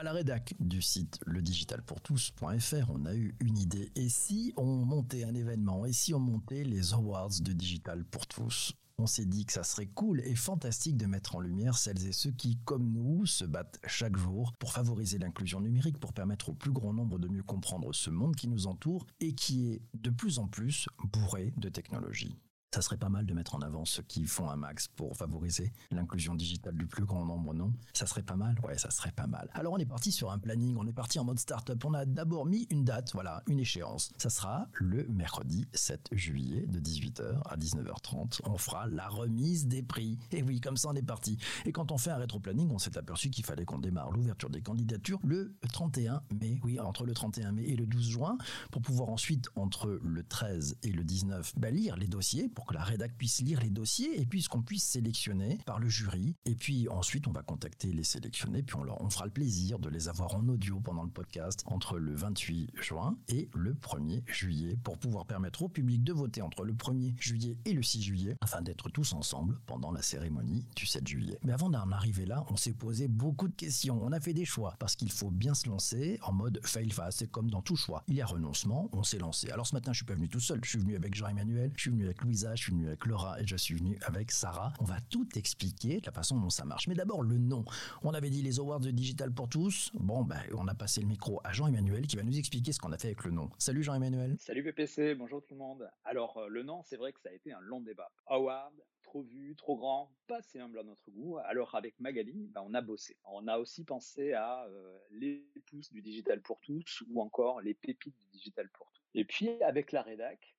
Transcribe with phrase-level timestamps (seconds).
[0.00, 3.92] À la rédac du site ledigitalpourtous.fr, on a eu une idée.
[3.96, 8.26] Et si on montait un événement Et si on montait les Awards de Digital pour
[8.26, 8.72] tous?
[8.96, 12.12] On s'est dit que ça serait cool et fantastique de mettre en lumière celles et
[12.12, 16.54] ceux qui, comme nous, se battent chaque jour pour favoriser l'inclusion numérique, pour permettre au
[16.54, 20.08] plus grand nombre de mieux comprendre ce monde qui nous entoure et qui est de
[20.08, 22.38] plus en plus bourré de technologies
[22.72, 25.72] ça serait pas mal de mettre en avant ceux qui font un max pour favoriser
[25.90, 27.72] l'inclusion digitale du plus grand nombre, non?
[27.92, 28.56] Ça serait pas mal?
[28.62, 29.50] Ouais, ça serait pas mal.
[29.54, 31.84] Alors on est parti sur un planning, on est parti en mode start-up.
[31.84, 34.12] On a d'abord mis une date, voilà, une échéance.
[34.18, 38.40] Ça sera le mercredi 7 juillet de 18h à 19h30.
[38.44, 40.18] On fera la remise des prix.
[40.30, 41.38] Et oui, comme ça on est parti.
[41.64, 44.62] Et quand on fait un rétro-planning, on s'est aperçu qu'il fallait qu'on démarre l'ouverture des
[44.62, 46.60] candidatures le 31 mai.
[46.62, 48.38] Oui, entre le 31 mai et le 12 juin,
[48.70, 52.82] pour pouvoir ensuite, entre le 13 et le 19, bah, lire les dossiers que la
[52.82, 56.34] rédac puisse lire les dossiers et puis qu'on puisse sélectionner par le jury.
[56.44, 59.78] Et puis ensuite, on va contacter les sélectionnés, puis on, leur, on fera le plaisir
[59.78, 64.22] de les avoir en audio pendant le podcast entre le 28 juin et le 1er
[64.26, 68.02] juillet pour pouvoir permettre au public de voter entre le 1er juillet et le 6
[68.02, 71.38] juillet afin d'être tous ensemble pendant la cérémonie du 7 juillet.
[71.44, 74.00] Mais avant d'en arriver là, on s'est posé beaucoup de questions.
[74.02, 77.18] On a fait des choix parce qu'il faut bien se lancer en mode fail fast.
[77.18, 78.02] C'est comme dans tout choix.
[78.08, 79.50] Il y a renoncement, on s'est lancé.
[79.50, 80.60] Alors ce matin, je suis pas venu tout seul.
[80.64, 83.40] Je suis venu avec Jean-Emmanuel, je suis venu avec Louisa, je suis venu avec Laura
[83.40, 84.72] et je suis venu avec Sarah.
[84.80, 86.88] On va tout expliquer de la façon dont ça marche.
[86.88, 87.64] Mais d'abord, le nom.
[88.02, 89.90] On avait dit les Awards de Digital pour tous.
[89.94, 92.92] Bon, ben, on a passé le micro à Jean-Emmanuel qui va nous expliquer ce qu'on
[92.92, 93.50] a fait avec le nom.
[93.58, 94.36] Salut Jean-Emmanuel.
[94.38, 95.88] Salut PPC, bonjour tout le monde.
[96.04, 98.10] Alors, euh, le nom, c'est vrai que ça a été un long débat.
[98.26, 98.74] Award,
[99.10, 101.38] trop vu, trop grand, pas assez humble à notre goût.
[101.38, 103.16] Alors avec Magali, ben, on a bossé.
[103.24, 107.74] On a aussi pensé à euh, les pousses du digital pour tous ou encore les
[107.74, 109.02] pépites du digital pour tous.
[109.14, 110.54] Et puis avec la rédac,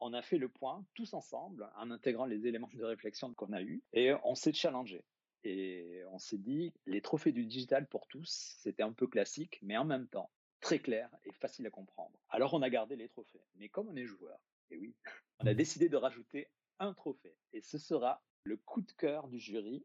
[0.00, 3.62] on a fait le point tous ensemble en intégrant les éléments de réflexion qu'on a
[3.62, 5.04] eus et on s'est challengé.
[5.44, 9.76] Et on s'est dit, les trophées du digital pour tous, c'était un peu classique, mais
[9.76, 12.16] en même temps, très clair et facile à comprendre.
[12.30, 13.42] Alors on a gardé les trophées.
[13.56, 14.38] Mais comme on est joueur,
[14.70, 14.94] et oui,
[15.40, 17.36] on a décidé de rajouter un trophée.
[17.52, 19.84] Et ce sera le coup de cœur du jury,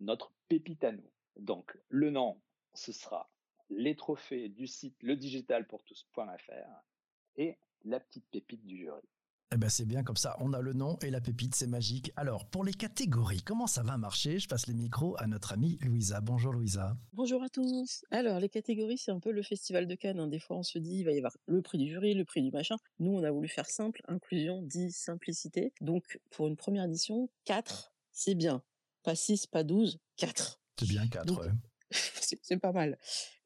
[0.00, 1.10] notre pépite à nous.
[1.36, 2.40] Donc le nom,
[2.74, 3.30] ce sera
[3.70, 6.82] les trophées du site ledigitalpourtous.fr
[7.36, 9.02] et la petite pépite du jury.
[9.54, 12.10] Eh ben c'est bien comme ça, on a le nom et la pépite, c'est magique.
[12.16, 14.38] Alors, pour les catégories, comment ça va marcher?
[14.38, 16.22] Je passe les micros à notre amie Louisa.
[16.22, 16.96] Bonjour Louisa.
[17.12, 18.02] Bonjour à tous.
[18.10, 20.20] Alors, les catégories, c'est un peu le festival de Cannes.
[20.20, 20.28] Hein.
[20.28, 22.40] Des fois, on se dit, il va y avoir le prix du jury, le prix
[22.40, 22.76] du machin.
[22.98, 25.74] Nous, on a voulu faire simple, inclusion dit simplicité.
[25.82, 28.62] Donc, pour une première édition, 4, c'est bien.
[29.02, 30.62] Pas 6, pas 12, 4.
[30.78, 31.42] C'est bien 4,
[31.90, 32.96] c'est pas mal.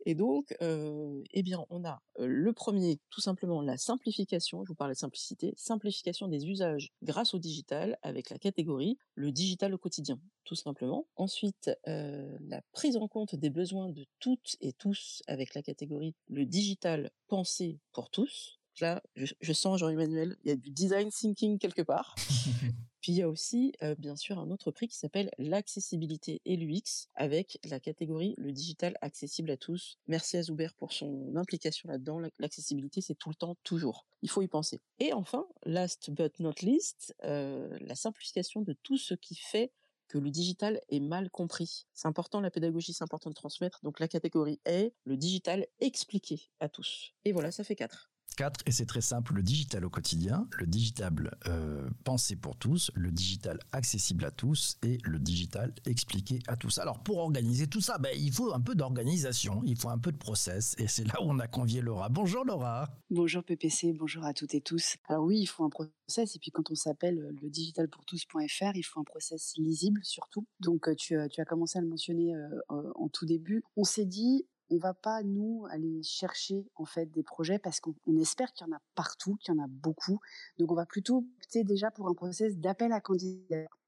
[0.09, 4.65] Et donc, eh bien, on a le premier, tout simplement, la simplification.
[4.65, 9.33] Je vous parlais de simplicité, simplification des usages grâce au digital avec la catégorie le
[9.33, 11.09] digital au quotidien, tout simplement.
[11.17, 16.47] Ensuite, la prise en compte des besoins de toutes et tous avec la catégorie le
[16.47, 18.61] digital pensé pour tous.
[18.81, 22.15] Là, je, je sens Jean-Emmanuel, il y a du design thinking quelque part.
[23.07, 27.07] Puis il y a aussi, bien sûr, un autre prix qui s'appelle l'accessibilité et l'UX
[27.15, 29.97] avec la catégorie le digital accessible à tous.
[30.09, 32.21] Merci à Zuber pour son implication là-dedans.
[32.41, 34.09] L'accessibilité, c'est tout le temps, toujours.
[34.23, 34.81] Il faut y penser.
[34.99, 39.71] Et enfin, last but not least, la simplification de tout ce qui fait
[40.09, 41.87] que le digital est mal compris.
[41.95, 43.79] C'est important, la pédagogie, c'est important de transmettre.
[43.85, 47.15] Donc la catégorie est le digital expliqué à tous.
[47.25, 48.11] Et voilà, ça fait quatre.
[48.37, 52.91] 4, et c'est très simple, le digital au quotidien, le digital euh, pensé pour tous,
[52.95, 56.79] le digital accessible à tous et le digital expliqué à tous.
[56.79, 60.13] Alors pour organiser tout ça, ben, il faut un peu d'organisation, il faut un peu
[60.13, 62.09] de process, et c'est là où on a convié Laura.
[62.09, 62.89] Bonjour Laura.
[63.11, 64.97] Bonjour PPC, bonjour à toutes et tous.
[65.09, 68.83] Alors oui, il faut un process, et puis quand on s'appelle euh, le digitalpourtous.fr, il
[68.83, 70.47] faut un process lisible surtout.
[70.61, 72.35] Donc euh, tu, tu as commencé à le mentionner
[72.69, 73.63] en tout début.
[73.77, 77.95] On s'est dit, on va pas nous aller chercher en fait des projets parce qu'on
[78.19, 80.21] espère qu'il y en a partout, qu'il y en a beaucoup.
[80.59, 83.79] Donc on va plutôt opter déjà pour un process d'appel à candidature.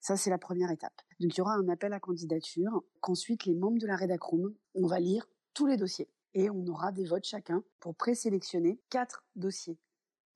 [0.00, 1.00] Ça c'est la première étape.
[1.20, 4.86] Donc il y aura un appel à candidature qu'ensuite les membres de la Redacroom, on
[4.86, 9.78] va lire tous les dossiers et on aura des votes chacun pour présélectionner quatre dossiers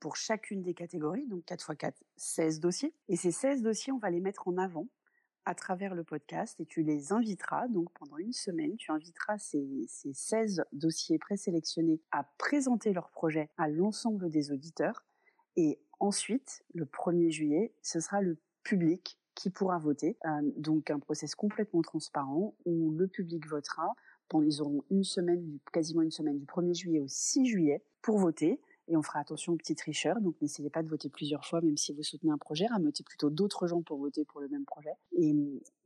[0.03, 2.93] pour chacune des catégories, donc 4 x 4, 16 dossiers.
[3.09, 4.89] Et ces 16 dossiers, on va les mettre en avant
[5.45, 9.85] à travers le podcast et tu les inviteras, donc pendant une semaine, tu inviteras ces,
[9.89, 15.05] ces 16 dossiers présélectionnés à présenter leur projet à l'ensemble des auditeurs.
[15.57, 20.17] Et ensuite, le 1er juillet, ce sera le public qui pourra voter.
[20.27, 23.95] Euh, donc un process complètement transparent où le public votera.
[24.41, 28.61] Ils auront une semaine, quasiment une semaine du 1er juillet au 6 juillet pour voter
[28.89, 30.21] et on fera attention aux petits tricheurs.
[30.21, 33.31] Donc n'essayez pas de voter plusieurs fois, même si vous soutenez un projet, rameutez plutôt
[33.31, 34.95] d'autres gens pour voter pour le même projet.
[35.13, 35.35] Et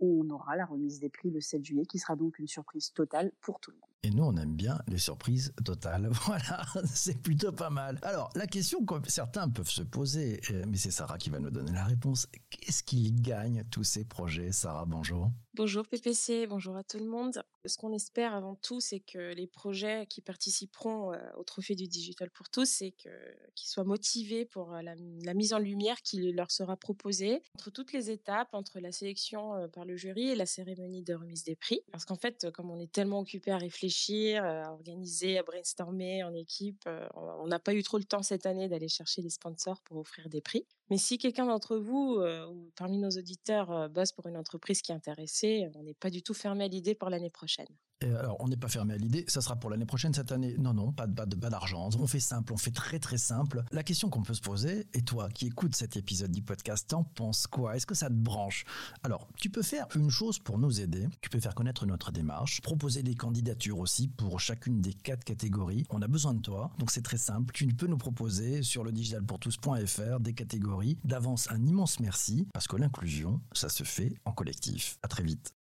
[0.01, 3.33] on aura la remise des prix le 7 juillet, qui sera donc une surprise totale
[3.41, 3.91] pour tout le monde.
[4.03, 6.09] Et nous, on aime bien les surprises totales.
[6.27, 7.99] Voilà, c'est plutôt pas mal.
[8.03, 11.51] Alors, la question que certains peuvent se poser, euh, mais c'est Sarah qui va nous
[11.51, 12.27] donner la réponse.
[12.51, 14.53] Qu'est-ce qu'ils gagnent tous ces projets?
[14.53, 15.31] Sarah, bonjour.
[15.55, 17.43] Bonjour PPC, bonjour à tout le monde.
[17.65, 21.89] Ce qu'on espère avant tout, c'est que les projets qui participeront euh, au Trophée du
[21.89, 26.51] Digital pour tous, c'est qu'ils soient motivés pour euh, la, mise en lumière qui leur
[26.51, 31.03] sera proposée entre toutes les étapes, entre la sélection par le jury et la cérémonie
[31.03, 31.81] de remise des prix.
[31.91, 33.86] Parce qu'en fait, comme on est tellement occupé à réfléchir,
[34.37, 38.69] à organiser, à brainstormer en équipe, on n'a pas eu trop le temps cette année
[38.69, 40.67] d'aller chercher des sponsors pour offrir des prix.
[40.91, 44.95] Mais si quelqu'un d'entre vous ou parmi nos auditeurs bosse pour une entreprise qui est
[44.95, 47.67] intéressée, on n'est pas du tout fermé à l'idée pour l'année prochaine
[48.03, 49.25] alors, on n'est pas fermé à l'idée.
[49.27, 50.55] Ça sera pour l'année prochaine, cette année.
[50.59, 51.89] Non, non, pas, de pas d'argent.
[51.99, 53.65] On fait simple, on fait très très simple.
[53.73, 57.05] La question qu'on peut se poser, et toi qui écoutes cet épisode du podcast, t'en
[57.05, 57.77] penses quoi?
[57.77, 58.65] Est-ce que ça te branche?
[59.03, 61.09] Alors, tu peux faire une chose pour nous aider.
[61.23, 65.85] Tu peux faire connaître notre démarche, proposer des candidatures aussi pour chacune des quatre catégories.
[65.91, 67.55] On a besoin de toi, donc c'est très simple.
[67.55, 70.99] Tu peux nous proposer sur le digitalpourtous.fr des catégories.
[71.05, 74.99] D'avance, un immense merci parce que l'inclusion, ça se fait en collectif.
[75.03, 75.57] À très vite.